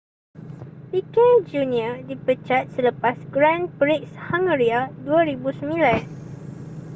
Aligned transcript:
piquet 0.89 1.39
jr 1.51 1.95
dipecat 2.07 2.65
selepas 2.75 3.13
grand 3.33 3.67
prix 3.79 4.01
hungaria 4.33 4.81
2009 5.05 6.09